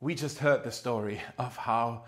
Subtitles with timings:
[0.00, 2.04] we just heard the story of how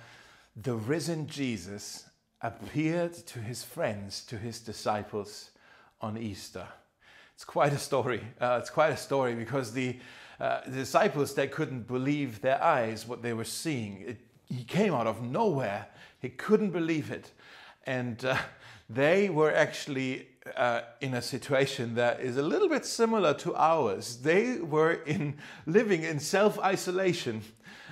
[0.55, 2.05] the risen Jesus
[2.41, 5.51] appeared to his friends, to his disciples
[6.01, 6.67] on Easter.
[7.35, 8.23] It's quite a story.
[8.41, 9.99] Uh, it's quite a story because the,
[10.39, 14.03] uh, the, disciples they couldn't believe their eyes what they were seeing.
[14.07, 14.19] It,
[14.49, 15.87] he came out of nowhere.
[16.21, 17.33] He couldn't believe it,
[17.87, 18.37] and uh,
[18.89, 24.19] they were actually uh, in a situation that is a little bit similar to ours.
[24.19, 25.37] They were in
[25.67, 27.43] living in self-isolation,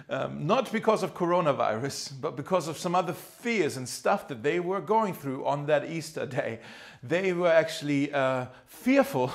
[0.08, 4.60] um, not because of coronavirus, but because of some other fears and stuff that they
[4.60, 6.60] were going through on that Easter day.
[7.02, 9.32] They were actually uh, fearful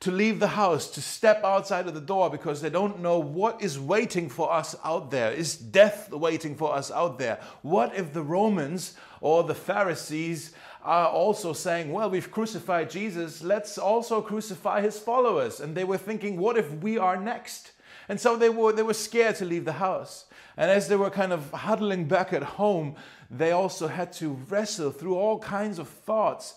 [0.00, 3.62] to leave the house, to step outside of the door because they don't know what
[3.62, 5.32] is waiting for us out there.
[5.32, 7.40] Is death waiting for us out there?
[7.62, 10.52] What if the Romans or the Pharisees
[10.84, 15.60] are also saying, well, we've crucified Jesus, let's also crucify his followers.
[15.60, 17.72] And they were thinking, what if we are next?
[18.08, 20.26] And so they were, they were scared to leave the house.
[20.56, 22.96] And as they were kind of huddling back at home,
[23.30, 26.54] they also had to wrestle through all kinds of thoughts.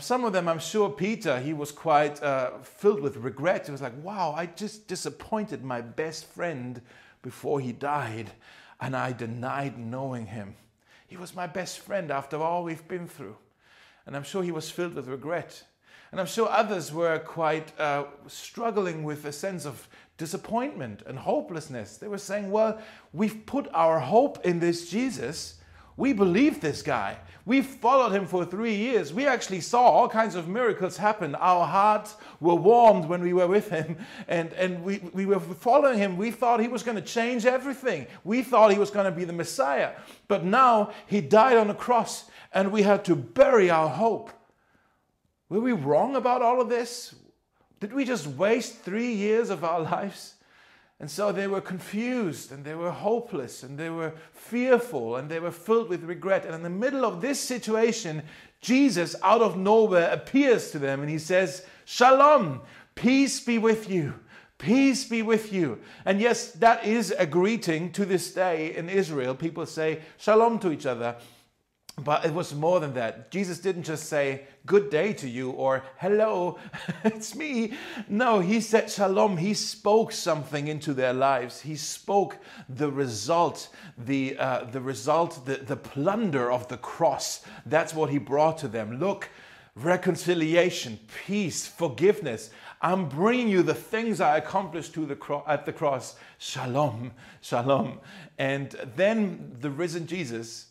[0.00, 3.66] Some of them, I'm sure Peter, he was quite uh, filled with regret.
[3.66, 6.82] He was like, wow, I just disappointed my best friend
[7.22, 8.32] before he died,
[8.80, 10.56] and I denied knowing him.
[11.06, 13.36] He was my best friend after all we've been through.
[14.04, 15.64] And I'm sure he was filled with regret.
[16.10, 19.88] And I'm sure others were quite uh, struggling with a sense of
[20.18, 21.96] disappointment and hopelessness.
[21.96, 22.78] They were saying, Well,
[23.12, 25.54] we've put our hope in this Jesus.
[25.96, 27.16] We believe this guy.
[27.44, 29.12] We followed him for three years.
[29.12, 31.34] We actually saw all kinds of miracles happen.
[31.34, 33.96] Our hearts were warmed when we were with him,
[34.28, 36.16] and, and we, we were following him.
[36.16, 38.06] We thought he was going to change everything.
[38.22, 39.92] We thought he was going to be the Messiah.
[40.28, 44.30] But now he died on a cross and we had to bury our hope.
[45.48, 47.14] Were we wrong about all of this?
[47.80, 50.34] Did we just waste three years of our lives?
[51.00, 55.38] And so they were confused and they were hopeless and they were fearful and they
[55.38, 56.44] were filled with regret.
[56.44, 58.22] And in the middle of this situation,
[58.60, 62.62] Jesus, out of nowhere, appears to them and he says, Shalom,
[62.96, 64.14] peace be with you.
[64.58, 65.78] Peace be with you.
[66.04, 69.36] And yes, that is a greeting to this day in Israel.
[69.36, 71.16] People say shalom to each other.
[71.98, 73.30] But it was more than that.
[73.30, 76.58] Jesus didn't just say, Good day to you or Hello,
[77.04, 77.72] it's me.
[78.08, 79.36] No, he said Shalom.
[79.36, 81.60] He spoke something into their lives.
[81.60, 82.36] He spoke
[82.68, 87.44] the result, the, uh, the result, the, the plunder of the cross.
[87.66, 89.00] That's what he brought to them.
[89.00, 89.28] Look,
[89.74, 92.50] reconciliation, peace, forgiveness.
[92.80, 96.14] I'm bringing you the things I accomplished to the cro- at the cross.
[96.38, 98.00] Shalom, shalom.
[98.38, 100.67] And then the risen Jesus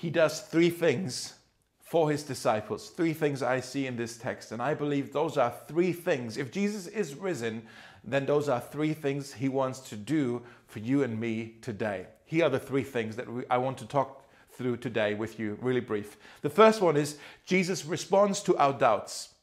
[0.00, 1.34] he does three things
[1.78, 2.88] for his disciples.
[2.88, 4.50] Three things I see in this text.
[4.50, 6.38] And I believe those are three things.
[6.38, 7.66] If Jesus is risen,
[8.02, 12.06] then those are three things he wants to do for you and me today.
[12.24, 15.80] Here are the three things that I want to talk through today with you, really
[15.80, 16.16] brief.
[16.40, 19.34] The first one is Jesus responds to our doubts.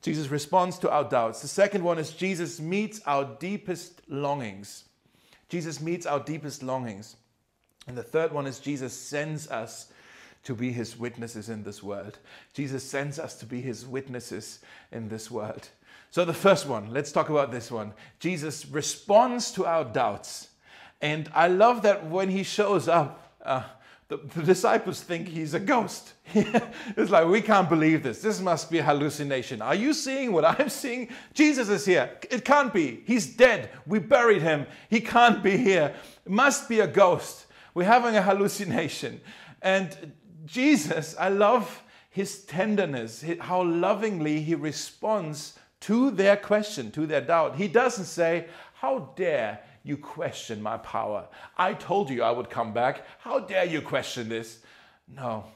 [0.00, 1.42] Jesus responds to our doubts.
[1.42, 4.82] The second one is Jesus meets our deepest longings.
[5.48, 7.14] Jesus meets our deepest longings.
[7.86, 9.90] And the third one is Jesus sends us
[10.44, 12.18] to be his witnesses in this world.
[12.52, 14.58] Jesus sends us to be his witnesses
[14.90, 15.68] in this world.
[16.10, 17.94] So, the first one, let's talk about this one.
[18.20, 20.48] Jesus responds to our doubts.
[21.00, 23.62] And I love that when he shows up, uh,
[24.08, 26.12] the, the, disciples think he's a ghost.
[26.34, 28.20] it's like, we can't believe this.
[28.20, 29.62] This must be a hallucination.
[29.62, 31.08] Are you seeing what I'm seeing?
[31.32, 32.10] Jesus is here.
[32.30, 33.02] It can't be.
[33.06, 33.70] He's dead.
[33.86, 34.66] We buried him.
[34.90, 35.94] He can't be here.
[36.26, 37.46] It must be a ghost.
[37.74, 39.20] We're having a hallucination.
[39.60, 40.12] And
[40.44, 47.56] Jesus, I love his tenderness, how lovingly he responds to their question, to their doubt.
[47.56, 51.26] He doesn't say, How dare you question my power?
[51.56, 53.04] I told you I would come back.
[53.18, 54.60] How dare you question this?
[55.08, 55.46] No.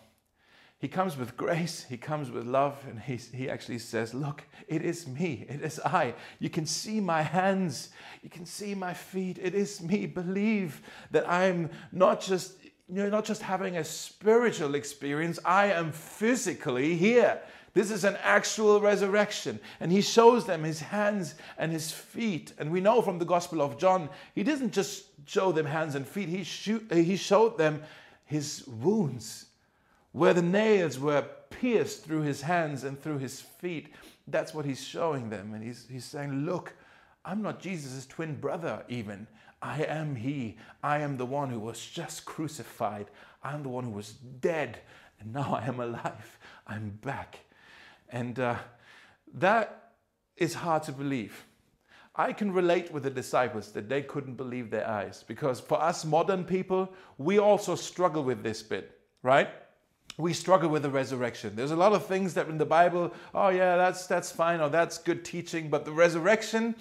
[0.78, 4.82] He comes with grace, he comes with love, and he, he actually says, Look, it
[4.82, 6.14] is me, it is I.
[6.38, 7.90] You can see my hands,
[8.22, 10.04] you can see my feet, it is me.
[10.06, 10.82] Believe
[11.12, 12.52] that I'm not just
[12.88, 17.40] you're not just having a spiritual experience, I am physically here.
[17.74, 19.58] This is an actual resurrection.
[19.80, 22.52] And he shows them his hands and his feet.
[22.58, 26.06] And we know from the Gospel of John, he didn't just show them hands and
[26.06, 26.42] feet, he,
[27.02, 27.82] he showed them
[28.24, 29.45] his wounds,
[30.16, 33.88] where the nails were pierced through his hands and through his feet.
[34.26, 35.52] That's what he's showing them.
[35.52, 36.72] And he's, he's saying, Look,
[37.22, 39.26] I'm not Jesus' twin brother, even.
[39.60, 40.56] I am He.
[40.82, 43.08] I am the one who was just crucified.
[43.42, 44.78] I'm the one who was dead.
[45.20, 46.38] And now I am alive.
[46.66, 47.40] I'm back.
[48.08, 48.56] And uh,
[49.34, 49.92] that
[50.38, 51.44] is hard to believe.
[52.14, 56.06] I can relate with the disciples that they couldn't believe their eyes because for us
[56.06, 59.50] modern people, we also struggle with this bit, right?
[60.18, 61.56] We struggle with the resurrection.
[61.56, 64.70] There's a lot of things that in the Bible, oh yeah, that's that's fine or
[64.70, 66.74] that's good teaching, but the resurrection,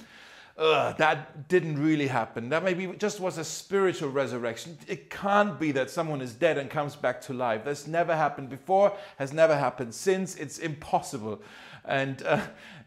[0.57, 2.47] Ugh, that didn't really happen.
[2.47, 4.77] That maybe just was a spiritual resurrection.
[4.87, 7.65] It can't be that someone is dead and comes back to life.
[7.65, 10.35] That's never happened before, has never happened since.
[10.35, 11.41] It's impossible.
[11.83, 12.39] And, uh,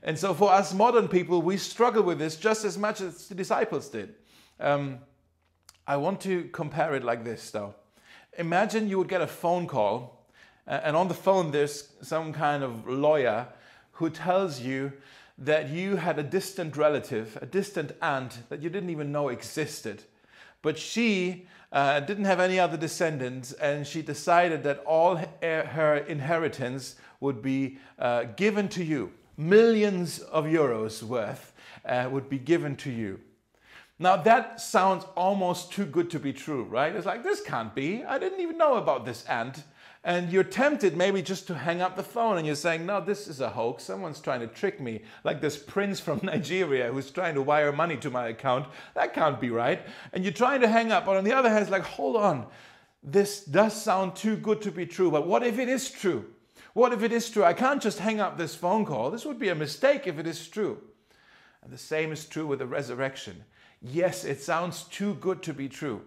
[0.03, 3.35] and so for us modern people, we struggle with this just as much as the
[3.35, 4.15] disciples did.
[4.59, 5.01] Um,
[5.87, 7.75] I want to compare it like this though.
[8.39, 10.18] Imagine you would get a phone call,
[10.69, 13.49] and on the phone there's some kind of lawyer
[13.93, 14.93] who tells you
[15.39, 20.03] that you had a distant relative, a distant aunt that you didn't even know existed.
[20.63, 26.97] But she uh, didn't have any other descendants, and she decided that all her inheritance
[27.21, 29.13] would be uh, given to you.
[29.37, 31.53] Millions of euros worth
[31.85, 33.21] uh, would be given to you.
[34.01, 36.95] Now that sounds almost too good to be true, right?
[36.95, 38.05] It's like, this can't be.
[38.05, 39.63] I didn't even know about this aunt.
[40.09, 43.29] And you're tempted maybe just to hang up the phone and you're saying, no, this
[43.29, 43.85] is a hoax.
[43.85, 45.03] Someone's trying to trick me.
[45.23, 48.69] Like this prince from Nigeria who's trying to wire money to my account.
[48.95, 49.83] That can't be right.
[50.15, 51.05] And you're trying to hang up.
[51.05, 52.47] But on the other hand, it's like, hold on.
[53.03, 55.11] This does sound too good to be true.
[55.11, 56.25] But what if it is true?
[56.73, 57.45] What if it is true?
[57.45, 59.11] I can't just hang up this phone call.
[59.11, 60.81] This would be a mistake if it is true.
[61.63, 63.45] And the same is true with the resurrection.
[63.83, 66.01] Yes, it sounds too good to be true.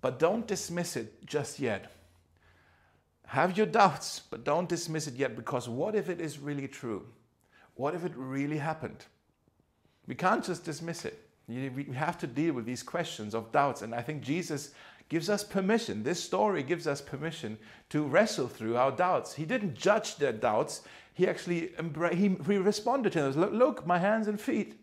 [0.00, 1.92] But don't dismiss it just yet.
[3.32, 7.06] Have your doubts, but don't dismiss it yet because what if it is really true?
[7.76, 9.06] What if it really happened?
[10.06, 11.18] We can't just dismiss it.
[11.48, 13.80] We have to deal with these questions of doubts.
[13.80, 14.72] And I think Jesus
[15.08, 16.02] gives us permission.
[16.02, 17.56] This story gives us permission
[17.88, 19.32] to wrestle through our doubts.
[19.32, 20.82] He didn't judge their doubts.
[21.14, 21.70] He actually
[22.12, 23.32] he, he responded to them.
[23.32, 24.78] Look, look, my hands and feet.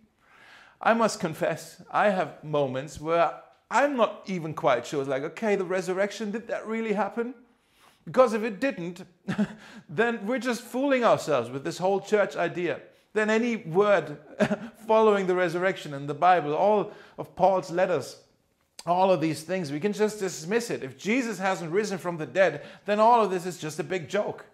[0.81, 3.31] I must confess, I have moments where
[3.69, 5.01] I'm not even quite sure.
[5.01, 7.35] It's like, okay, the resurrection, did that really happen?
[8.05, 9.05] Because if it didn't,
[9.89, 12.81] then we're just fooling ourselves with this whole church idea.
[13.13, 14.17] Then any word
[14.87, 18.17] following the resurrection in the Bible, all of Paul's letters,
[18.85, 20.83] all of these things, we can just dismiss it.
[20.83, 24.07] If Jesus hasn't risen from the dead, then all of this is just a big
[24.07, 24.45] joke.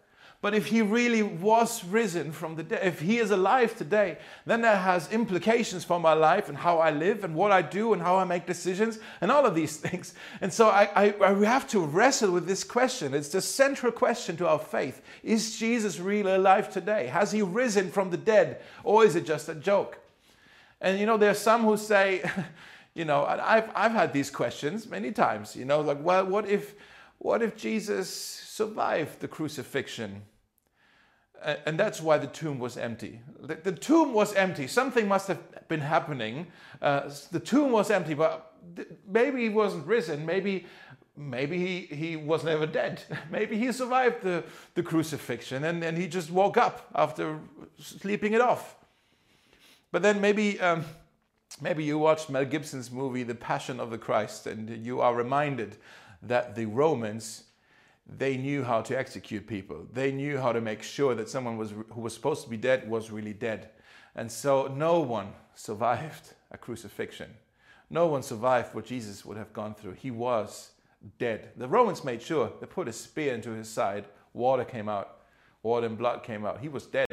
[0.42, 4.62] But if he really was risen from the dead, if he is alive today, then
[4.62, 8.02] that has implications for my life and how I live and what I do and
[8.02, 10.14] how I make decisions and all of these things.
[10.42, 13.14] And so I, I, I have to wrestle with this question.
[13.14, 15.02] It's the central question to our faith.
[15.24, 17.08] Is Jesus really alive today?
[17.08, 20.00] Has he risen from the dead or is it just a joke?
[20.82, 22.24] And you know, there are some who say,
[22.94, 26.76] you know, I've, I've had these questions many times, you know, like, well, what if,
[27.18, 30.24] what if Jesus survived the crucifixion?
[31.66, 33.22] and that's why the tomb was empty.
[33.40, 34.68] The, tomb was empty.
[34.68, 36.48] Something must have been happening.
[36.82, 38.54] Uh, the tomb was empty, but
[39.08, 40.26] maybe he wasn't risen.
[40.26, 40.66] Maybe,
[41.16, 43.04] maybe he, he was never dead.
[43.32, 47.40] maybe he survived the, the crucifixion and, and he just woke up after
[47.78, 48.76] sleeping it off.
[49.92, 50.84] But then maybe, um,
[51.62, 55.78] maybe you watched Mel Gibson's movie, The Passion of the Christ, and you are reminded
[56.28, 57.46] that the Romans
[58.08, 59.88] they knew how to execute people.
[59.92, 62.90] They knew how to make sure that someone was, who was supposed to be dead
[62.90, 63.70] was really dead.
[64.16, 67.32] And so no one survived a crucifixion.
[67.90, 69.94] No one survived what Jesus would have gone through.
[69.94, 70.72] He was
[71.18, 71.50] dead.
[71.58, 75.22] The Romans made sure they put a spear into his side, water came out,
[75.64, 76.60] water and blood came out.
[76.60, 77.05] He was dead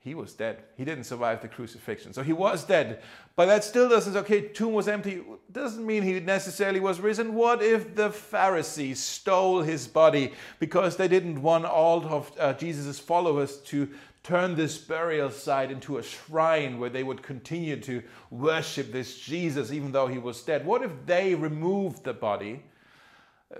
[0.00, 0.62] he was dead.
[0.76, 2.12] He didn't survive the crucifixion.
[2.12, 3.02] So he was dead.
[3.34, 7.34] But that still doesn't, okay, tomb was empty, doesn't mean he necessarily was risen.
[7.34, 13.00] What if the Pharisees stole his body because they didn't want all of uh, Jesus'
[13.00, 13.88] followers to
[14.22, 19.72] turn this burial site into a shrine where they would continue to worship this Jesus
[19.72, 20.64] even though he was dead?
[20.64, 22.62] What if they removed the body?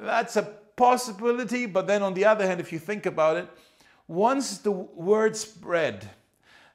[0.01, 0.43] That's a
[0.77, 3.49] possibility, but then on the other hand, if you think about it,
[4.07, 6.09] once the word spread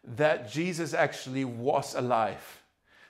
[0.04, 2.62] that Jesus actually was alive.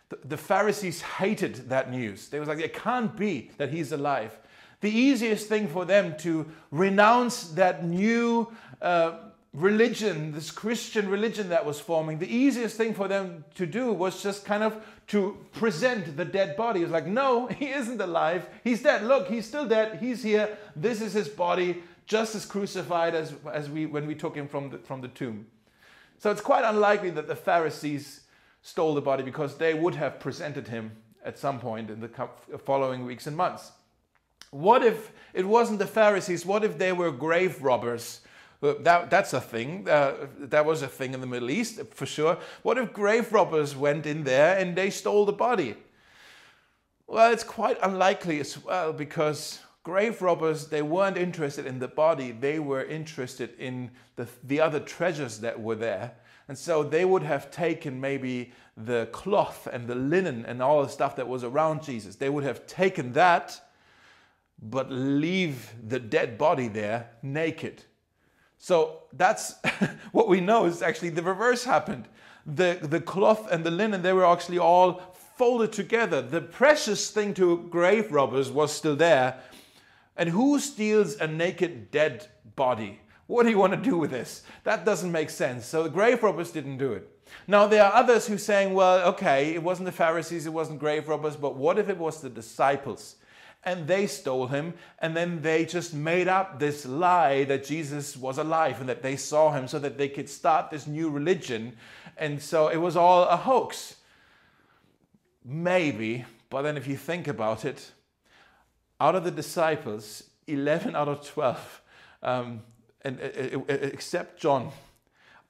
[0.09, 2.29] The, the Pharisees hated that news.
[2.29, 4.37] They was like, it can't be that he's alive.
[4.81, 9.13] The easiest thing for them to renounce that new uh,
[9.53, 14.21] religion, this Christian religion that was forming, the easiest thing for them to do was
[14.21, 16.81] just kind of to present the dead body.
[16.81, 18.47] It's like, no, he isn't alive.
[18.63, 19.03] He's dead.
[19.03, 19.99] Look, he's still dead.
[19.99, 20.57] He's here.
[20.75, 24.69] This is his body, just as crucified as, as we when we took him from
[24.69, 25.45] the, from the tomb.
[26.23, 28.21] So it's quite unlikely that the Pharisees
[28.61, 30.93] stole the body because they would have presented him
[31.25, 32.29] at some point in the
[32.63, 33.73] following weeks and months.
[34.49, 36.45] What if it wasn't the Pharisees?
[36.45, 38.21] What if they were grave robbers
[38.61, 39.89] that, that's a thing.
[39.89, 42.37] Uh, that was a thing in the Middle East for sure.
[42.61, 45.75] What if grave robbers went in there and they stole the body?
[47.05, 52.31] Well, it's quite unlikely as well because grave robbers they weren't interested in the body;
[52.31, 56.13] they were interested in the, the other treasures that were there.
[56.47, 60.89] And so they would have taken maybe the cloth and the linen and all the
[60.89, 62.15] stuff that was around Jesus.
[62.15, 63.61] They would have taken that,
[64.61, 67.83] but leave the dead body there naked.
[68.57, 69.55] So that's
[70.11, 72.07] what we know is actually the reverse happened.
[72.45, 76.21] The, the cloth and the linen, they were actually all folded together.
[76.21, 79.39] The precious thing to grave robbers was still there.
[80.15, 82.99] And who steals a naked dead body?
[83.27, 84.43] What do you want to do with this?
[84.63, 85.65] That doesn't make sense.
[85.65, 87.09] So the grave robbers didn't do it.
[87.47, 90.79] Now, there are others who are saying, well, okay, it wasn't the Pharisees, it wasn't
[90.79, 93.15] grave robbers, but what if it was the disciples?
[93.63, 98.37] And they stole him, and then they just made up this lie that Jesus was
[98.37, 101.77] alive and that they saw him so that they could start this new religion.
[102.17, 103.95] And so it was all a hoax.
[105.45, 107.91] Maybe, but then if you think about it,
[108.99, 111.81] out of the disciples, 11 out of 12,
[112.21, 112.61] um,
[113.01, 114.71] and, uh, uh, uh, except John,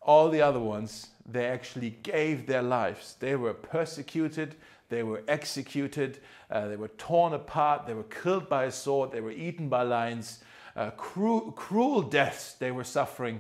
[0.02, 3.16] all the other ones, they actually gave their lives.
[3.20, 4.56] They were persecuted,
[4.90, 6.20] they were executed,
[6.52, 9.84] uh, they were torn apart, they were killed by a sword, they were eaten by
[9.84, 10.44] lions,
[10.76, 13.40] uh, cruel, cruel deaths they were suffering.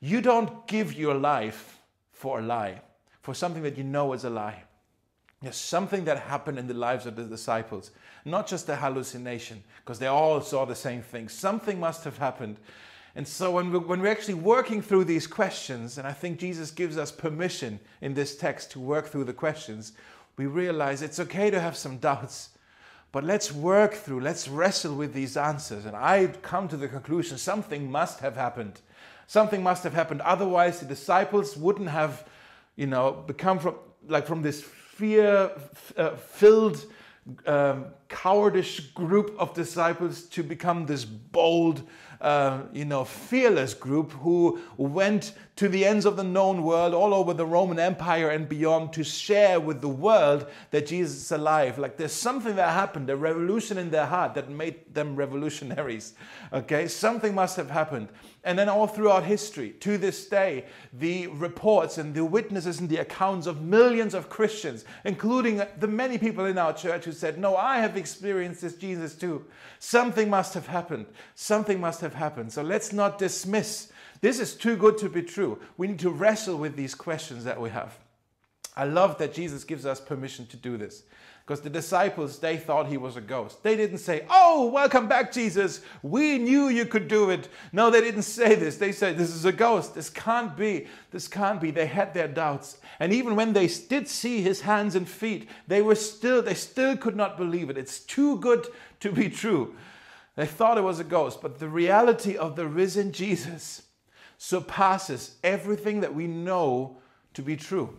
[0.00, 1.80] You don't give your life
[2.12, 2.80] for a lie,
[3.22, 4.62] for something that you know is a lie.
[5.40, 7.92] There's something that happened in the lives of the disciples,
[8.24, 11.28] not just a hallucination, because they all saw the same thing.
[11.28, 12.56] Something must have happened
[13.18, 16.70] and so when we're, when we're actually working through these questions, and I think Jesus
[16.70, 19.90] gives us permission in this text to work through the questions,
[20.36, 22.50] we realize it's okay to have some doubts,
[23.10, 25.84] but let's work through, let's wrestle with these answers.
[25.84, 28.80] And I come to the conclusion something must have happened.
[29.26, 30.20] Something must have happened.
[30.20, 32.24] Otherwise, the disciples wouldn't have,
[32.76, 33.74] you know, become from
[34.06, 34.62] like from this
[34.98, 35.52] fear
[35.96, 36.84] uh, filled
[37.46, 41.84] um, cowardish group of disciples to become this bold
[42.20, 47.14] uh, you know, fearless group who went to the ends of the known world, all
[47.14, 51.78] over the Roman Empire and beyond, to share with the world that Jesus is alive.
[51.78, 56.14] Like there's something that happened, a revolution in their heart that made them revolutionaries.
[56.52, 58.08] Okay, something must have happened.
[58.48, 60.64] And then all throughout history, to this day,
[60.94, 66.16] the reports and the witnesses and the accounts of millions of Christians, including the many
[66.16, 69.44] people in our church who said, No, I have experienced this Jesus too.
[69.80, 71.04] Something must have happened.
[71.34, 72.50] Something must have happened.
[72.50, 73.92] So let's not dismiss.
[74.22, 75.60] This is too good to be true.
[75.76, 77.98] We need to wrestle with these questions that we have.
[78.74, 81.02] I love that Jesus gives us permission to do this.
[81.48, 83.62] Because the disciples, they thought he was a ghost.
[83.62, 85.80] They didn't say, Oh, welcome back, Jesus.
[86.02, 87.48] We knew you could do it.
[87.72, 88.76] No, they didn't say this.
[88.76, 89.94] They said, This is a ghost.
[89.94, 90.88] This can't be.
[91.10, 91.70] This can't be.
[91.70, 92.76] They had their doubts.
[93.00, 96.98] And even when they did see his hands and feet, they were still, they still
[96.98, 97.78] could not believe it.
[97.78, 98.66] It's too good
[99.00, 99.74] to be true.
[100.36, 101.40] They thought it was a ghost.
[101.40, 103.84] But the reality of the risen Jesus
[104.36, 106.98] surpasses everything that we know
[107.32, 107.98] to be true.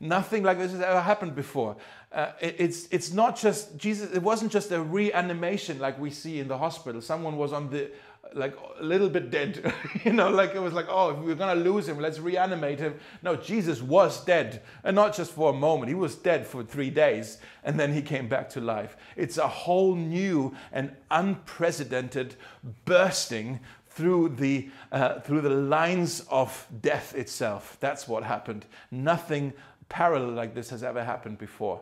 [0.00, 1.76] Nothing like this has ever happened before.
[2.14, 6.38] Uh, it, it's, it's not just Jesus, it wasn't just a reanimation like we see
[6.38, 7.00] in the hospital.
[7.00, 7.90] Someone was on the,
[8.34, 11.60] like a little bit dead, you know, like it was like, oh, if we're gonna
[11.60, 12.94] lose him, let's reanimate him.
[13.22, 15.88] No, Jesus was dead, and not just for a moment.
[15.88, 18.96] He was dead for three days, and then he came back to life.
[19.16, 22.36] It's a whole new and unprecedented
[22.84, 27.76] bursting through the, uh, through the lines of death itself.
[27.80, 28.66] That's what happened.
[28.92, 29.52] Nothing
[29.88, 31.80] parallel like this has ever happened before.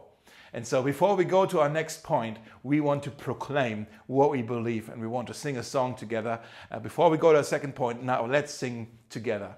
[0.55, 4.43] And so, before we go to our next point, we want to proclaim what we
[4.43, 6.41] believe and we want to sing a song together.
[6.71, 9.57] Uh, before we go to our second point, now let's sing together.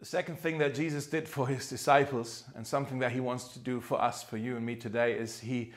[0.00, 3.58] The second thing that Jesus did for his disciples, and something that he wants to
[3.58, 5.72] do for us, for you and me today, is he,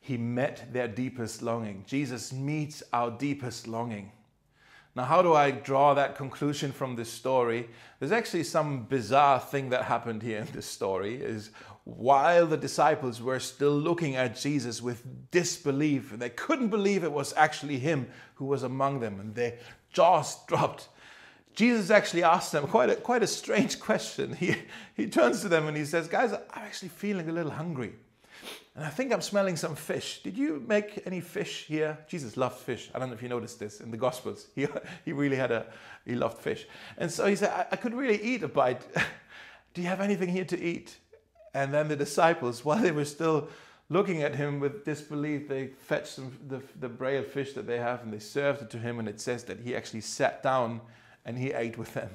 [0.00, 1.84] he met their deepest longing.
[1.86, 4.12] Jesus meets our deepest longing.
[4.96, 7.68] Now, how do I draw that conclusion from this story?
[8.00, 11.50] There's actually some bizarre thing that happened here in this story is
[11.96, 17.10] while the disciples were still looking at Jesus with disbelief, and they couldn't believe it
[17.10, 19.54] was actually him who was among them, and their
[19.90, 20.88] jaws dropped.
[21.54, 24.34] Jesus actually asked them quite a, quite a strange question.
[24.34, 24.54] He,
[24.94, 27.94] he turns to them and he says, Guys, I'm actually feeling a little hungry.
[28.76, 30.22] And I think I'm smelling some fish.
[30.22, 31.98] Did you make any fish here?
[32.06, 32.90] Jesus loved fish.
[32.94, 34.48] I don't know if you noticed this in the Gospels.
[34.54, 34.66] He,
[35.06, 35.66] he really had a,
[36.04, 36.66] he loved fish.
[36.98, 38.86] And so he said, I, I could really eat a bite.
[39.74, 40.98] Do you have anything here to eat?
[41.54, 43.48] And then the disciples, while they were still
[43.88, 48.02] looking at him with disbelief, they fetched some, the, the brailed fish that they have
[48.02, 48.98] and they served it to him.
[48.98, 50.80] And it says that he actually sat down
[51.24, 52.10] and he ate with them.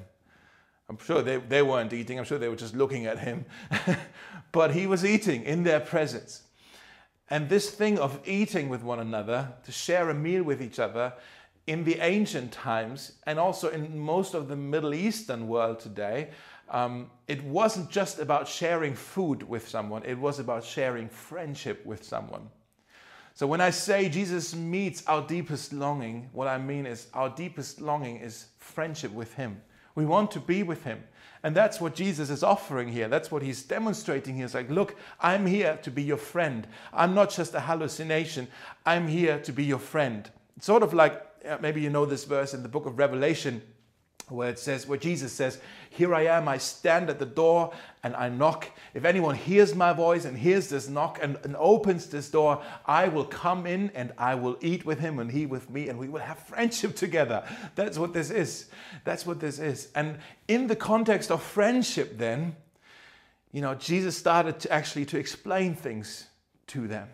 [0.88, 3.46] I'm sure they, they weren't eating, I'm sure they were just looking at him.
[4.52, 6.42] but he was eating in their presence.
[7.30, 11.14] And this thing of eating with one another, to share a meal with each other,
[11.66, 16.28] in the ancient times and also in most of the Middle Eastern world today,
[16.70, 22.04] um, it wasn't just about sharing food with someone, it was about sharing friendship with
[22.04, 22.48] someone.
[23.34, 27.80] So when I say Jesus meets our deepest longing, what I mean is our deepest
[27.80, 29.60] longing is friendship with Him.
[29.96, 31.02] We want to be with Him.
[31.42, 33.08] And that's what Jesus is offering here.
[33.08, 34.44] That's what He's demonstrating here.
[34.44, 36.66] It's like, look, I'm here to be your friend.
[36.92, 38.46] I'm not just a hallucination,
[38.86, 40.30] I'm here to be your friend.
[40.56, 41.20] It's sort of like
[41.60, 43.62] maybe you know this verse in the book of Revelation
[44.28, 45.58] where it says, where Jesus says,
[45.90, 48.70] Here I am, I stand at the door and I knock.
[48.94, 53.08] If anyone hears my voice and hears this knock and, and, opens this door, I
[53.08, 56.08] will come in and I will eat with him and he with me and we
[56.08, 57.44] will have friendship together.
[57.74, 58.66] That's what this is.
[59.04, 59.88] That's what this is.
[59.94, 62.56] And in the context of friendship, then,
[63.52, 66.26] you know, Jesus started to actually to explain things
[66.68, 67.08] to them.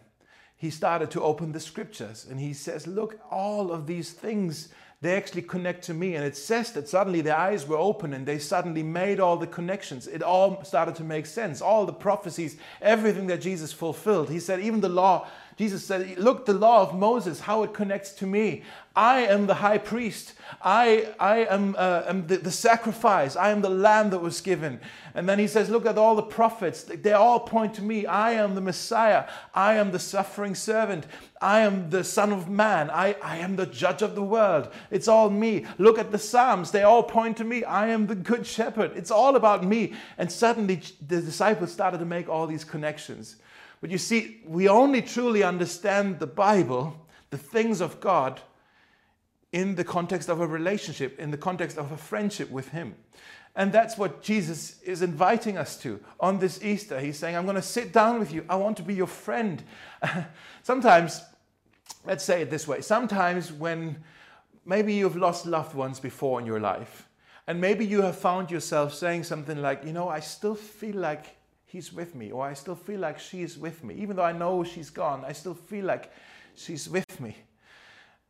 [0.57, 4.69] He started to open the scriptures and he says, Look, all of these things
[5.03, 6.15] they actually connect to me.
[6.15, 9.47] And it says that suddenly their eyes were open and they suddenly made all the
[9.47, 10.07] connections.
[10.07, 11.63] It all started to make sense.
[11.63, 14.29] All the prophecies, everything that Jesus fulfilled.
[14.29, 15.27] He said, even the law,
[15.61, 18.63] Jesus said, Look, the law of Moses, how it connects to me.
[18.97, 20.33] I am the high priest.
[20.63, 23.37] I, I am, uh, am the, the sacrifice.
[23.37, 24.81] I am the lamb that was given.
[25.15, 26.85] And then he says, Look at all the prophets.
[26.85, 28.07] They all point to me.
[28.07, 29.29] I am the Messiah.
[29.55, 31.07] I am the suffering servant.
[31.43, 32.89] I am the Son of Man.
[32.89, 34.73] I, I am the judge of the world.
[34.91, 35.67] It's all me.
[35.77, 36.71] Look at the Psalms.
[36.71, 37.65] They all point to me.
[37.65, 38.93] I am the good shepherd.
[38.97, 39.93] It's all about me.
[40.17, 43.37] And suddenly the disciples started to make all these connections.
[43.81, 48.41] But you see, we only truly understand the Bible, the things of God,
[49.53, 52.95] in the context of a relationship, in the context of a friendship with Him.
[53.57, 57.01] And that's what Jesus is inviting us to on this Easter.
[57.01, 58.45] He's saying, I'm going to sit down with you.
[58.49, 59.63] I want to be your friend.
[60.63, 61.23] Sometimes
[62.05, 64.03] let's say it this way sometimes when
[64.65, 67.09] maybe you've lost loved ones before in your life,
[67.47, 71.37] and maybe you have found yourself saying something like, you know, I still feel like
[71.71, 73.95] he's with me, or I still feel like she's with me.
[73.97, 76.13] Even though I know she's gone, I still feel like
[76.57, 77.37] she's with me.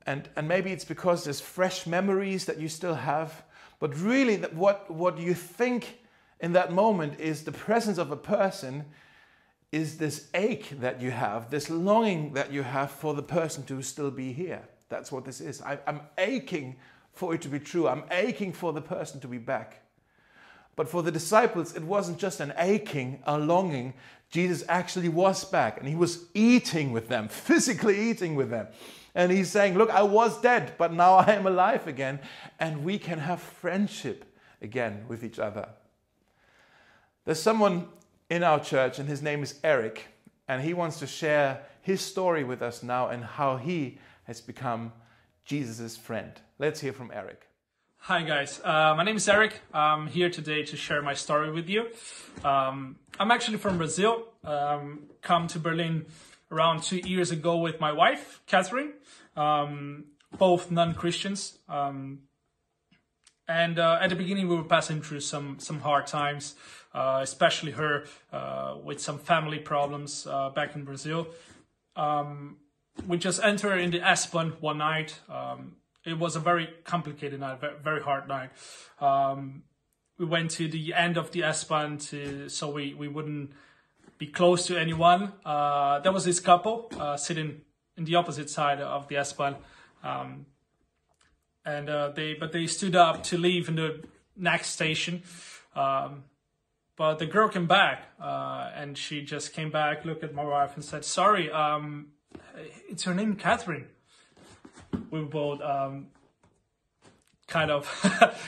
[0.07, 3.43] And, and maybe it's because there's fresh memories that you still have.
[3.79, 6.01] But really, what, what you think
[6.41, 8.85] in that moment is the presence of a person
[9.73, 13.81] is this ache that you have, this longing that you have for the person to
[13.83, 14.63] still be here.
[14.89, 15.63] That's what this is.
[15.63, 16.77] I, am aching
[17.13, 17.89] for it to be true.
[17.89, 19.83] I'm aching for the person to be back.
[20.77, 23.95] But for the disciples, it wasn't just an aching, a longing.
[24.31, 28.69] Jesus actually was back and he was eating with them, physically eating with them.
[29.15, 32.21] And he's saying, Look, I was dead, but now I am alive again.
[32.59, 34.25] And we can have friendship
[34.63, 35.69] again with each other.
[37.25, 37.89] There's someone
[38.29, 40.07] in our church, and his name is Eric.
[40.49, 44.93] And he wants to share his story with us now and how he has become
[45.45, 46.33] Jesus' friend.
[46.59, 47.50] Let's hear from Eric.
[48.05, 48.63] Hi, guys.
[48.65, 49.61] Uh, my name is Eric.
[49.75, 51.89] I'm here today to share my story with you.
[52.43, 54.25] Um, I'm actually from Brazil.
[54.43, 56.07] Um, come to Berlin
[56.51, 58.95] around two years ago with my wife, Catherine.
[59.37, 60.05] Um,
[60.39, 61.59] both non-Christians.
[61.69, 62.21] Um,
[63.47, 66.55] and uh, at the beginning, we were passing through some some hard times.
[66.95, 71.29] Uh, especially her uh, with some family problems uh, back in Brazil.
[71.97, 72.57] Um,
[73.07, 75.21] we just entered in the S-Bahn one night.
[76.05, 78.51] It was a very complicated night, very hard night.
[79.01, 79.65] Um,
[80.19, 83.53] we went to the end of the S-Bahn to so we, we wouldn't
[84.19, 85.33] be close to anyone.
[85.45, 87.63] Uh, there was this couple uh, sitting
[87.97, 89.57] in the opposite side of the S-Bahn,
[90.03, 90.47] um,
[91.65, 94.03] and uh, they but they stood up to leave in the
[94.37, 95.23] next station.
[95.75, 96.25] Um,
[96.97, 100.75] but the girl came back, uh, and she just came back, looked at my wife,
[100.75, 102.09] and said, "Sorry, um,
[102.89, 103.87] it's her name, Catherine."
[105.11, 106.07] We both um,
[107.47, 107.87] kind of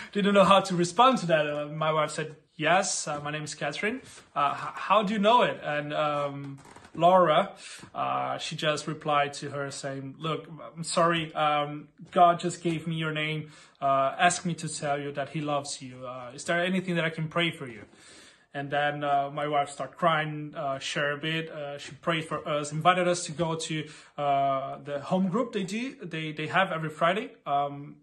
[0.12, 1.46] didn't know how to respond to that.
[1.46, 4.00] Uh, my wife said, "Yes, uh, my name is Catherine.
[4.35, 6.59] Uh, how do you know it?" And um,
[6.94, 7.52] Laura,
[7.94, 11.35] uh, she just replied to her saying, "Look, I'm sorry.
[11.35, 13.50] Um, God just gave me your name.
[13.81, 16.07] Uh, asked me to tell you that He loves you.
[16.07, 17.83] Uh, is there anything that I can pray for you?"
[18.54, 21.50] And then uh, my wife started crying, uh, share a bit.
[21.50, 23.88] Uh, she prayed for us, invited us to go to
[24.18, 25.96] uh, the home group they do.
[26.02, 27.30] They they have every Friday.
[27.46, 27.96] Um,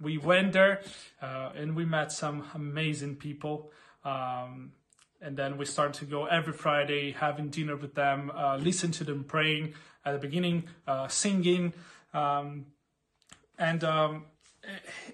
[0.00, 0.82] we went there
[1.20, 3.70] uh, and we met some amazing people.
[4.04, 4.72] Um,
[5.20, 9.04] and then we started to go every Friday, having dinner with them, uh, listen to
[9.04, 10.64] them praying at the beginning,
[11.08, 11.72] singing,
[12.12, 12.66] um,
[13.58, 14.24] and um,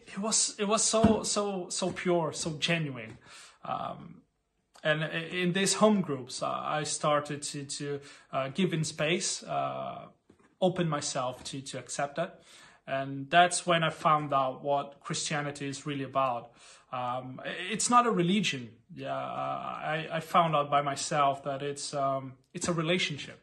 [0.06, 3.18] it was it was so so so pure, so genuine.
[3.64, 4.19] Um,
[4.83, 8.01] and in these home groups, uh, I started to to
[8.33, 10.07] uh, give in space, uh,
[10.61, 12.43] open myself to to accept that,
[12.87, 16.53] and that's when I found out what Christianity is really about.
[16.93, 17.40] Um,
[17.71, 18.71] it's not a religion.
[18.95, 23.40] Yeah, I, I found out by myself that it's um, it's a relationship.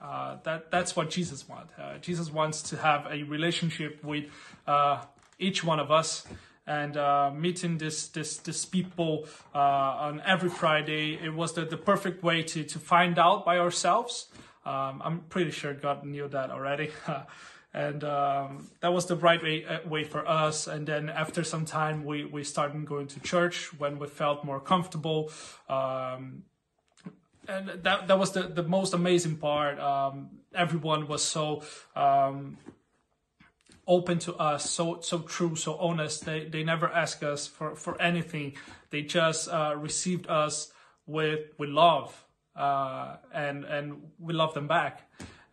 [0.00, 1.72] Uh, that that's what Jesus wants.
[1.78, 4.26] Uh, Jesus wants to have a relationship with
[4.66, 5.02] uh,
[5.38, 6.26] each one of us,
[6.66, 9.58] and uh, meeting this this this people uh,
[10.08, 11.18] on every Friday.
[11.22, 14.28] It was the, the perfect way to to find out by ourselves.
[14.64, 16.90] Um, I'm pretty sure God knew that already.
[17.72, 20.66] and um, that was the right way, way for us.
[20.66, 24.60] And then after some time, we we started going to church when we felt more
[24.60, 25.30] comfortable.
[25.68, 26.44] Um,
[27.48, 29.78] and that that was the the most amazing part.
[29.78, 31.62] Um, everyone was so
[31.94, 32.58] um,
[33.86, 36.24] open to us, so so true, so honest.
[36.24, 38.54] They they never ask us for for anything.
[38.90, 40.72] They just uh, received us
[41.06, 45.02] with with love, uh, and and we love them back.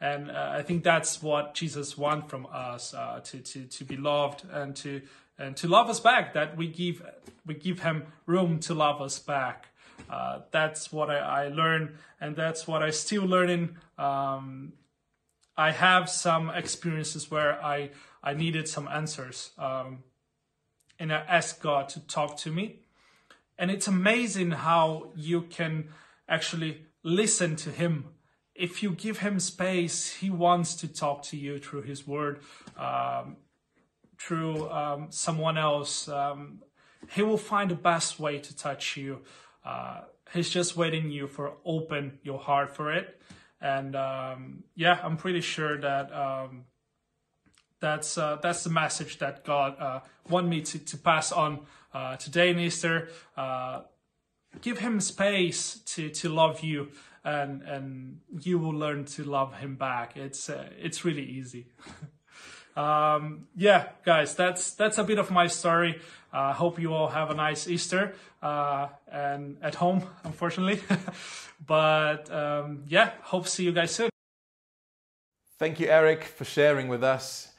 [0.01, 3.97] And uh, I think that's what Jesus wants from us uh, to to to be
[3.97, 5.01] loved and to
[5.37, 6.33] and to love us back.
[6.33, 7.01] That we give
[7.45, 9.67] we give Him room to love us back.
[10.09, 13.77] Uh, that's what I, I, learned, and that's what I still learning.
[13.97, 14.73] Um,
[15.55, 17.91] I have some experiences where I
[18.23, 20.03] I needed some answers, um,
[20.97, 22.79] and I asked God to talk to me.
[23.57, 25.89] And it's amazing how you can
[26.27, 28.05] actually listen to Him.
[28.55, 32.39] If you give Him space, He wants to talk to you through His Word,
[32.77, 33.38] um,
[34.17, 36.07] through um, someone else.
[36.07, 36.63] Um,
[37.09, 39.19] he will find the best way to touch you
[39.65, 40.01] uh,
[40.33, 43.21] he's just waiting you for open your heart for it
[43.62, 46.65] and um, yeah i'm pretty sure that um,
[47.83, 51.59] that's uh, that's the message that god uh, want me to, to pass on
[51.93, 53.81] uh, today in easter uh,
[54.61, 56.87] give him space to, to love you
[57.25, 61.67] and and you will learn to love him back it's uh, it's really easy
[62.77, 65.99] um, yeah guys that's that's a bit of my story
[66.33, 70.81] I uh, hope you all have a nice Easter uh, and at home, unfortunately.
[71.65, 74.09] but um, yeah, hope to see you guys soon.
[75.59, 77.52] Thank you, Eric, for sharing with us.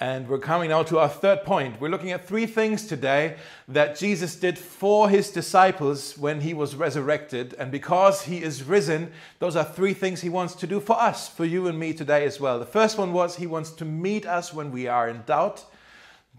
[0.00, 1.80] And we're coming now to our third point.
[1.80, 6.76] We're looking at three things today that Jesus did for his disciples when he was
[6.76, 7.52] resurrected.
[7.58, 11.26] And because he is risen, those are three things he wants to do for us,
[11.26, 12.60] for you and me today as well.
[12.60, 15.64] The first one was he wants to meet us when we are in doubt.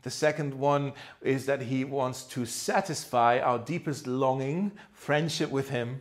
[0.03, 5.99] The second one is that he wants to satisfy our deepest longing, friendship with him.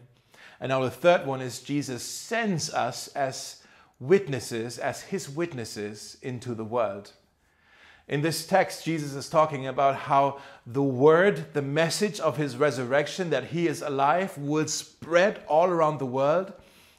[0.61, 3.65] And now the third one is Jesus sends us as
[3.99, 7.15] witnesses, as his witnesses into the world.
[8.09, 13.29] In this text, Jesus is talking about how the word, the message of his resurrection,
[13.31, 16.53] that he is alive, will spread all around the world.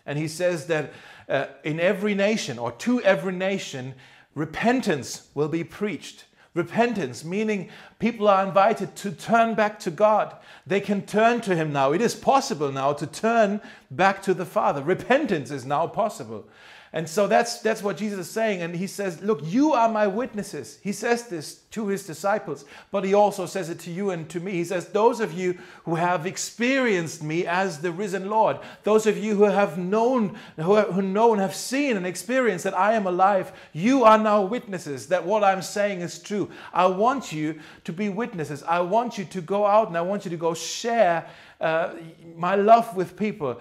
[0.06, 0.94] And he says that
[1.28, 3.96] uh, in every nation, or to every nation,
[4.36, 6.26] repentance will be preached.
[6.56, 7.70] Repentance, meaning
[8.00, 10.36] people are invited to turn back to God.
[10.66, 11.92] They can turn to Him now.
[11.92, 14.82] It is possible now to turn back to the Father.
[14.82, 16.48] Repentance is now possible.
[16.92, 18.64] And so that's, that's what Jesus is saying.
[18.64, 20.80] And he says, Look, you are my witnesses.
[20.82, 24.40] He says this to his disciples, but he also says it to you and to
[24.40, 24.54] me.
[24.54, 29.20] He says, Those of you who have experienced me as the risen Lord, those of
[29.20, 33.06] you who have known, who, who know and have seen and experienced that I am
[33.06, 36.50] alive, you are now witnesses that what I'm saying is true.
[36.74, 38.64] I want you to be witnesses.
[38.64, 41.30] I want you to go out and I want you to go share
[41.62, 41.94] uh,
[42.38, 43.60] my love with people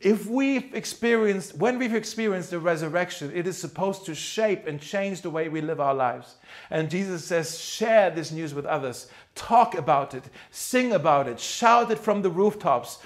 [0.00, 5.22] if we've experienced, when we've experienced the resurrection, it is supposed to shape and change
[5.22, 6.36] the way we live our lives.
[6.70, 11.90] And Jesus says, share this news with others, talk about it, sing about it, shout
[11.90, 12.98] it from the rooftops.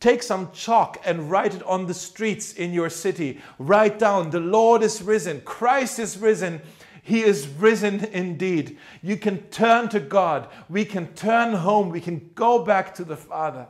[0.00, 3.40] Take some chalk and write it on the streets in your city.
[3.58, 6.60] Write down, the Lord is risen, Christ is risen.
[7.02, 8.76] He is risen indeed.
[9.00, 10.46] You can turn to God.
[10.68, 11.88] We can turn home.
[11.88, 13.66] We can go back to the Father.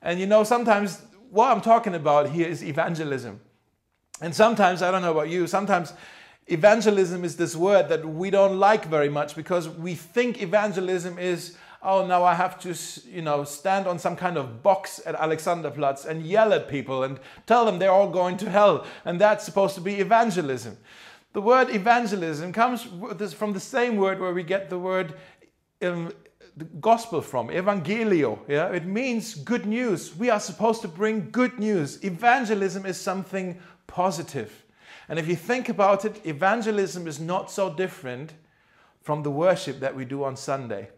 [0.00, 1.02] And you know, sometimes
[1.32, 3.40] what I'm talking about here is evangelism.
[4.20, 5.94] And sometimes, I don't know about you, sometimes
[6.46, 11.56] evangelism is this word that we don't like very much because we think evangelism is,
[11.82, 12.76] oh, now I have to,
[13.10, 17.18] you know, stand on some kind of box at Alexanderplatz and yell at people and
[17.46, 18.84] tell them they're all going to hell.
[19.06, 20.76] And that's supposed to be evangelism.
[21.32, 22.82] The word evangelism comes
[23.32, 25.14] from the same word where we get the word
[25.80, 26.12] um,
[26.56, 28.38] the gospel from, evangelio.
[28.48, 28.68] Yeah?
[28.68, 30.14] It means good news.
[30.16, 32.02] We are supposed to bring good news.
[32.04, 34.64] Evangelism is something positive.
[35.08, 38.34] And if you think about it, evangelism is not so different
[39.00, 40.90] from the worship that we do on Sunday.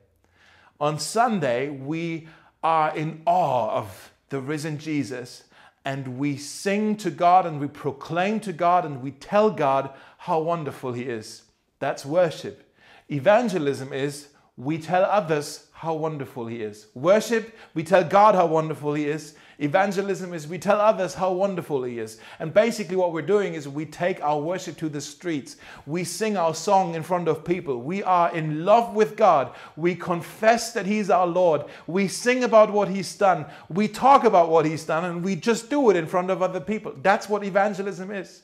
[0.81, 2.29] On Sunday, we
[2.63, 5.45] are in awe of the risen Jesus
[5.85, 10.41] and we sing to God and we proclaim to God and we tell God how
[10.41, 11.43] wonderful He is.
[11.79, 12.73] That's worship.
[13.11, 16.87] Evangelism is we tell others how wonderful He is.
[16.95, 19.35] Worship, we tell God how wonderful He is.
[19.59, 22.19] Evangelism is we tell others how wonderful He is.
[22.39, 25.57] And basically, what we're doing is we take our worship to the streets.
[25.87, 27.83] We sing our song in front of people.
[27.83, 29.55] We are in love with God.
[29.77, 31.65] We confess that He's our Lord.
[31.87, 33.47] We sing about what He's done.
[33.69, 36.61] We talk about what He's done, and we just do it in front of other
[36.61, 36.95] people.
[37.03, 38.43] That's what evangelism is.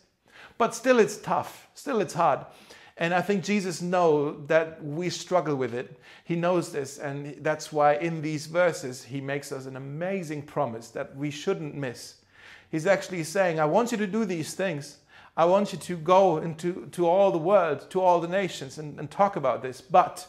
[0.58, 1.68] But still, it's tough.
[1.74, 2.40] Still, it's hard.
[3.00, 5.98] And I think Jesus knows that we struggle with it.
[6.24, 10.90] He knows this, and that's why in these verses he makes us an amazing promise
[10.90, 12.16] that we shouldn't miss.
[12.70, 14.98] He's actually saying, I want you to do these things.
[15.34, 18.98] I want you to go into to all the world, to all the nations, and,
[18.98, 19.80] and talk about this.
[19.80, 20.28] But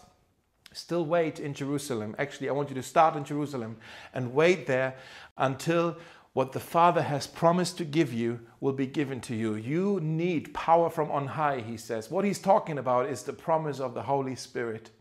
[0.72, 2.16] still wait in Jerusalem.
[2.18, 3.76] Actually, I want you to start in Jerusalem
[4.14, 4.96] and wait there
[5.38, 5.98] until
[6.34, 9.56] what the Father has promised to give you will be given to you.
[9.56, 12.10] You need power from on high, he says.
[12.10, 14.92] What he's talking about is the promise of the Holy Spirit.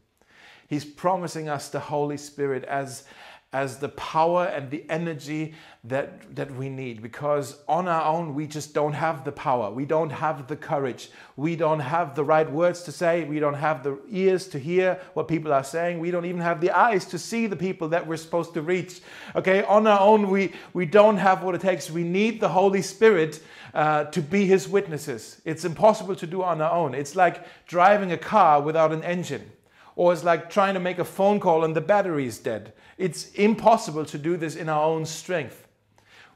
[0.67, 3.05] He's promising us the Holy Spirit as
[3.53, 7.03] as the power and the energy that, that we need.
[7.03, 9.73] Because on our own we just don't have the power.
[9.73, 11.11] We don't have the courage.
[11.37, 13.25] We don't have the right words to say.
[13.25, 15.99] We don't have the ears to hear what people are saying.
[15.99, 19.01] We don't even have the eyes to see the people that we're supposed to reach.
[19.35, 19.65] Okay?
[19.65, 21.91] On our own we we don't have what it takes.
[21.91, 23.43] We need the holy spirit
[23.75, 25.41] uh, to be his witnesses.
[25.45, 26.95] It's impossible to do on our own.
[26.95, 29.51] It's like driving a car without an engine.
[29.97, 33.33] Or it's like trying to make a phone call and the battery is dead it's
[33.33, 35.67] impossible to do this in our own strength.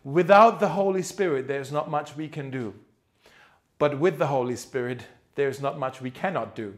[0.03, 2.73] Without the Holy Spirit, there's not much we can do.
[3.79, 5.03] But with the Holy Spirit,
[5.35, 6.75] there's not much we cannot do.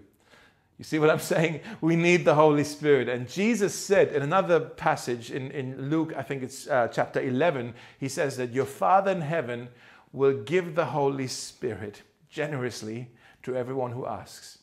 [0.76, 1.60] You see what I'm saying?
[1.80, 3.08] We need the Holy Spirit.
[3.08, 7.72] And Jesus said in another passage in, in Luke, I think it's uh, chapter 11,
[8.00, 9.68] he says that your Father in heaven
[10.12, 13.10] will give the Holy Spirit generously
[13.44, 14.58] to everyone who asks.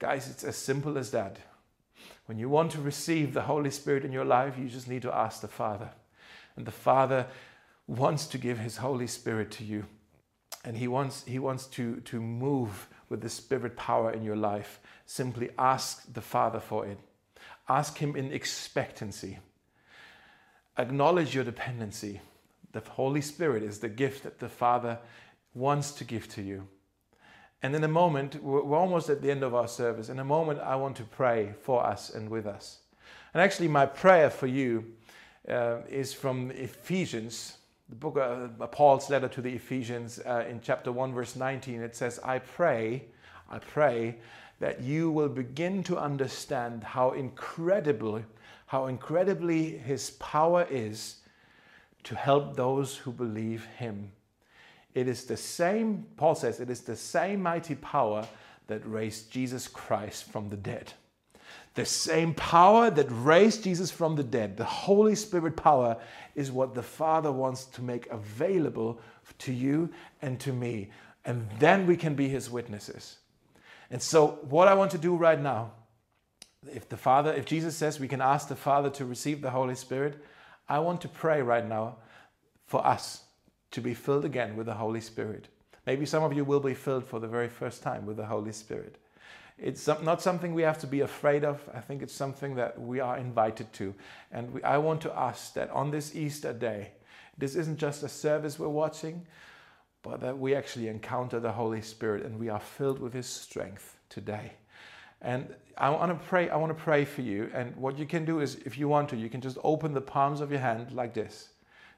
[0.00, 1.38] Guys, it's as simple as that.
[2.26, 5.14] When you want to receive the Holy Spirit in your life, you just need to
[5.14, 5.90] ask the Father.
[6.56, 7.26] And the Father
[7.86, 9.86] wants to give His Holy Spirit to you.
[10.64, 14.80] And He wants, he wants to, to move with the Spirit power in your life.
[15.06, 16.98] Simply ask the Father for it.
[17.68, 19.38] Ask Him in expectancy.
[20.78, 22.20] Acknowledge your dependency.
[22.72, 24.98] The Holy Spirit is the gift that the Father
[25.54, 26.68] wants to give to you.
[27.62, 30.08] And in a moment, we're almost at the end of our service.
[30.08, 32.78] In a moment, I want to pray for us and with us.
[33.32, 34.84] And actually, my prayer for you
[35.48, 40.60] uh, is from Ephesians, the book of uh, Paul's letter to the Ephesians uh, in
[40.60, 41.82] chapter 1, verse 19.
[41.82, 43.04] It says, I pray,
[43.48, 44.16] I pray
[44.58, 48.22] that you will begin to understand how incredible,
[48.66, 51.16] how incredibly his power is
[52.02, 54.10] to help those who believe him
[54.94, 58.26] it is the same, Paul says, it is the same mighty power
[58.66, 60.92] that raised Jesus Christ from the dead.
[61.74, 65.96] The same power that raised Jesus from the dead, the Holy Spirit power,
[66.34, 69.00] is what the Father wants to make available
[69.38, 70.90] to you and to me.
[71.24, 73.16] And then we can be His witnesses.
[73.90, 75.72] And so, what I want to do right now,
[76.74, 79.74] if the Father, if Jesus says we can ask the Father to receive the Holy
[79.74, 80.22] Spirit,
[80.68, 81.96] I want to pray right now
[82.66, 83.22] for us
[83.72, 85.48] to be filled again with the Holy Spirit.
[85.86, 88.52] Maybe some of you will be filled for the very first time with the Holy
[88.52, 88.98] Spirit.
[89.58, 91.60] It's not something we have to be afraid of.
[91.74, 93.94] I think it's something that we are invited to.
[94.30, 96.92] And we, I want to ask that on this Easter day,
[97.38, 99.26] this isn't just a service we're watching,
[100.02, 103.98] but that we actually encounter the Holy Spirit and we are filled with His strength
[104.08, 104.52] today.
[105.20, 106.50] And I want to pray.
[106.50, 107.48] I want to pray for you.
[107.54, 110.00] And what you can do is, if you want to, you can just open the
[110.00, 111.50] palms of your hand like this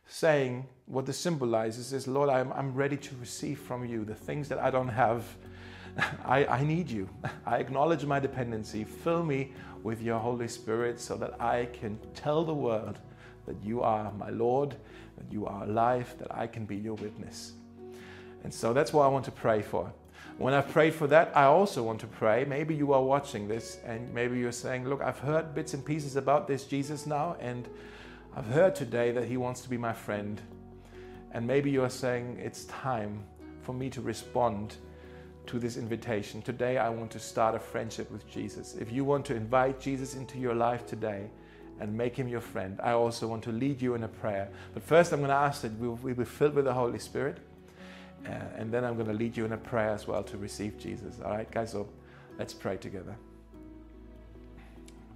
[0.07, 4.49] saying what this symbolizes is, Lord, I'm, I'm ready to receive from you the things
[4.49, 5.25] that I don't have.
[6.25, 7.09] I, I need you.
[7.47, 8.85] I acknowledge my dependency.
[8.85, 12.99] Fill me with your Holy Spirit so that I can tell the world
[13.47, 14.77] that you are my Lord,
[15.17, 17.53] that you are alive, that I can be your witness.
[18.43, 19.93] And so that's what I want to pray for.
[20.37, 22.45] When I've prayed for that, I also want to pray.
[22.45, 26.17] Maybe you are watching this and maybe you're saying, Look, I've heard bits and pieces
[26.17, 27.69] about this Jesus now, and
[28.37, 30.40] I've heard today that He wants to be my friend.
[31.31, 33.23] And maybe you are saying, It's time
[33.62, 34.77] for me to respond
[35.47, 36.42] to this invitation.
[36.42, 38.75] Today, I want to start a friendship with Jesus.
[38.75, 41.31] If you want to invite Jesus into your life today
[41.79, 44.49] and make Him your friend, I also want to lead you in a prayer.
[44.73, 47.38] But first, I'm going to ask that we be filled with the Holy Spirit.
[48.27, 50.79] Uh, and then I'm going to lead you in a prayer as well to receive
[50.79, 51.20] Jesus.
[51.25, 51.88] All right, guys, so
[52.37, 53.14] let's pray together.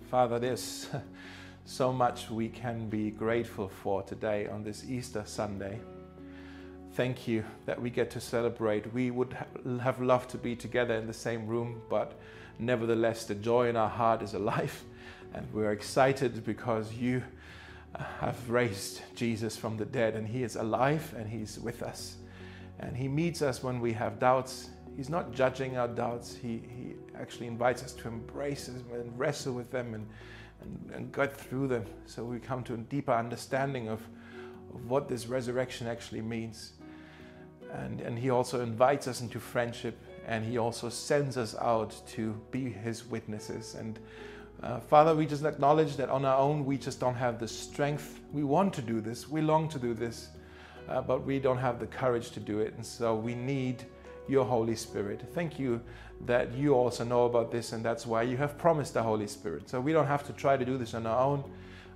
[0.08, 0.88] Father, there's
[1.68, 5.78] so much we can be grateful for today on this Easter Sunday.
[6.94, 8.90] Thank you that we get to celebrate.
[8.94, 9.36] We would
[9.82, 12.18] have loved to be together in the same room, but
[12.58, 14.82] nevertheless, the joy in our heart is alive,
[15.34, 17.22] and we're excited because you
[17.94, 22.16] uh, have raised Jesus from the dead, and He is alive and He's with us.
[22.80, 24.70] And He meets us when we have doubts.
[24.96, 29.52] He's not judging our doubts, He, he actually invites us to embrace them and wrestle
[29.52, 30.08] with them and,
[30.60, 34.00] and, and get through them so we come to a deeper understanding of,
[34.74, 36.72] of what this resurrection actually means.
[37.72, 42.38] And, and He also invites us into friendship and He also sends us out to
[42.50, 43.74] be His witnesses.
[43.74, 43.98] And
[44.62, 48.20] uh, Father, we just acknowledge that on our own we just don't have the strength.
[48.32, 50.28] We want to do this, we long to do this,
[50.88, 52.74] uh, but we don't have the courage to do it.
[52.74, 53.84] And so we need
[54.28, 55.22] your Holy Spirit.
[55.34, 55.80] Thank you
[56.26, 59.68] that you also know about this, and that's why you have promised the Holy Spirit.
[59.68, 61.44] So we don't have to try to do this on our own.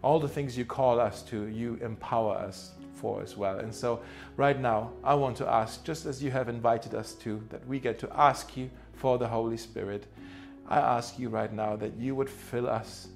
[0.03, 3.59] All the things you call us to, you empower us for as well.
[3.59, 4.01] And so,
[4.37, 7.81] right now, I want to ask, just as you have invited us to, that we
[7.81, 10.07] get to ask you for the Holy Spirit.
[10.69, 13.09] I ask you right now that you would fill us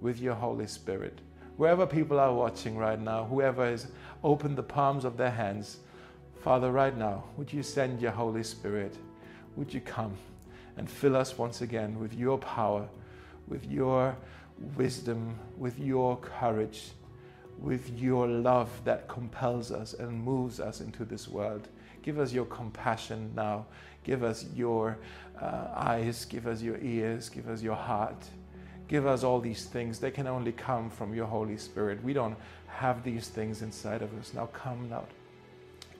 [0.00, 1.20] with your Holy Spirit.
[1.56, 3.88] Wherever people are watching right now, whoever has
[4.22, 5.78] opened the palms of their hands,
[6.44, 8.94] Father, right now, would you send your Holy Spirit?
[9.56, 10.14] Would you come
[10.76, 12.86] and fill us once again with your power,
[13.48, 14.14] with your
[14.76, 16.90] wisdom, with your courage,
[17.58, 21.66] with your love that compels us and moves us into this world?
[22.02, 23.64] Give us your compassion now.
[24.02, 24.98] Give us your
[25.40, 28.22] uh, eyes, give us your ears, give us your heart.
[28.86, 29.98] Give us all these things.
[29.98, 32.04] They can only come from your Holy Spirit.
[32.04, 34.34] We don't have these things inside of us.
[34.34, 35.06] Now come now.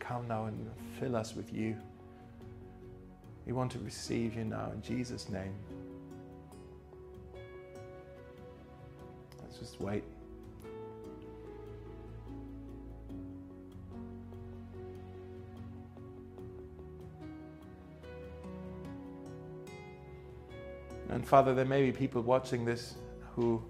[0.07, 1.77] Come now and fill us with you.
[3.47, 5.55] We want to receive you now in Jesus' name.
[9.41, 10.05] Let's just wait.
[21.09, 22.97] And Father, there may be people watching this
[23.35, 23.63] who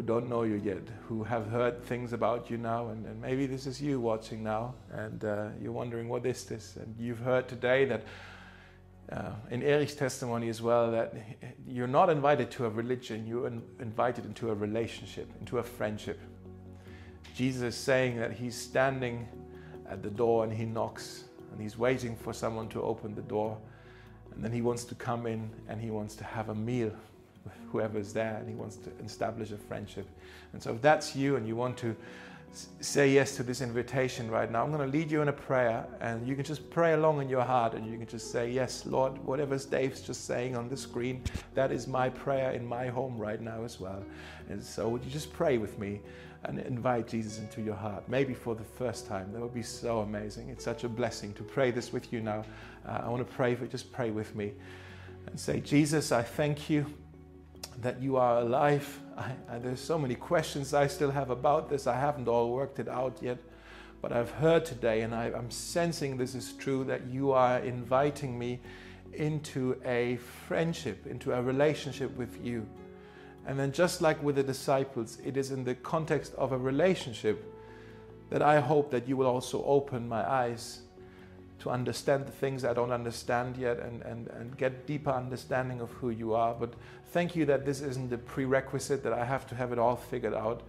[0.00, 3.44] who don't know you yet, who have heard things about you now, and, and maybe
[3.44, 6.76] this is you watching now, and uh, you're wondering what is this?
[6.76, 8.04] And you've heard today that
[9.12, 11.12] uh, in Eric's testimony as well that
[11.68, 16.18] you're not invited to a religion, you're in, invited into a relationship, into a friendship.
[17.36, 19.28] Jesus is saying that he's standing
[19.86, 23.58] at the door and he knocks, and he's waiting for someone to open the door.
[24.34, 26.92] And then he wants to come in and he wants to have a meal
[27.70, 30.06] whoever's there and he wants to establish a friendship.
[30.52, 31.96] And so if that's you and you want to
[32.80, 35.86] say yes to this invitation right now, I'm going to lead you in a prayer
[36.00, 38.86] and you can just pray along in your heart and you can just say, Yes,
[38.86, 41.22] Lord, whatever Dave's just saying on the screen,
[41.54, 44.02] that is my prayer in my home right now as well.
[44.48, 46.00] And so would you just pray with me?
[46.44, 49.30] and invite Jesus into your heart, maybe for the first time.
[49.30, 50.48] That would be so amazing.
[50.48, 52.44] It's such a blessing to pray this with you now.
[52.88, 54.52] Uh, I want to pray for just pray with me
[55.26, 56.86] and say, Jesus, I thank you
[57.78, 59.00] that you are alive.
[59.16, 61.86] I, I, there's so many questions I still have about this.
[61.86, 63.38] I haven't all worked it out yet.
[64.02, 68.38] But I've heard today, and I, I'm sensing this is true, that you are inviting
[68.38, 68.60] me
[69.12, 72.66] into a friendship, into a relationship with you.
[73.46, 77.44] And then, just like with the disciples, it is in the context of a relationship
[78.30, 80.82] that I hope that you will also open my eyes
[81.60, 85.90] to understand the things I don't understand yet and, and, and get deeper understanding of
[85.92, 86.54] who you are.
[86.54, 86.74] But
[87.12, 90.34] thank you that this isn't the prerequisite that I have to have it all figured
[90.34, 90.62] out,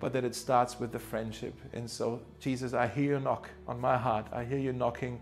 [0.00, 1.54] but that it starts with the friendship.
[1.72, 4.26] And so, Jesus, I hear you knock on my heart.
[4.32, 5.20] I hear you knocking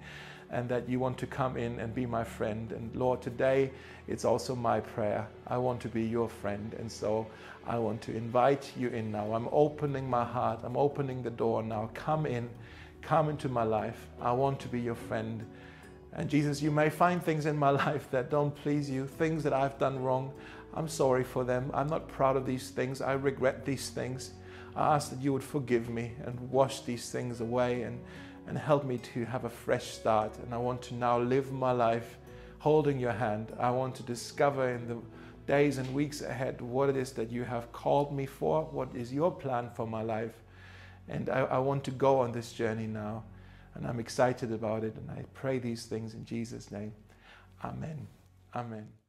[0.50, 2.72] and that you want to come in and be my friend.
[2.72, 3.70] And Lord, today
[4.06, 5.26] it's also my prayer.
[5.46, 6.74] I want to be your friend.
[6.78, 7.26] And so
[7.66, 9.32] I want to invite you in now.
[9.34, 11.90] I'm opening my heart, I'm opening the door now.
[11.94, 12.50] Come in,
[13.02, 14.06] come into my life.
[14.20, 15.44] I want to be your friend.
[16.14, 19.52] And Jesus, you may find things in my life that don't please you, things that
[19.52, 20.32] I've done wrong.
[20.74, 21.70] I'm sorry for them.
[21.74, 23.00] I'm not proud of these things.
[23.00, 24.32] I regret these things.
[24.74, 28.00] I ask that you would forgive me and wash these things away and
[28.46, 30.36] and help me to have a fresh start.
[30.38, 32.18] And I want to now live my life
[32.58, 33.52] holding your hand.
[33.58, 34.98] I want to discover in the
[35.46, 39.12] days and weeks ahead what it is that you have called me for, what is
[39.12, 40.41] your plan for my life.
[41.12, 43.24] And I, I want to go on this journey now.
[43.74, 44.94] And I'm excited about it.
[44.96, 46.92] And I pray these things in Jesus' name.
[47.62, 48.06] Amen.
[48.54, 49.01] Amen.